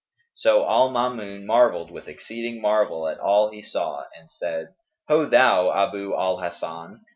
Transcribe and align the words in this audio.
So 0.33 0.65
al 0.67 0.89
Maamun 0.89 1.45
marvelled 1.45 1.91
with 1.91 2.07
exceeding 2.07 2.59
marvel 2.59 3.07
at 3.07 3.19
all 3.19 3.51
he 3.51 3.61
saw 3.61 4.05
and 4.17 4.31
said, 4.31 4.69
"Ho 5.09 5.27
thou, 5.27 5.69
Abu 5.71 6.15
al 6.15 6.39
Hasan!" 6.39 7.01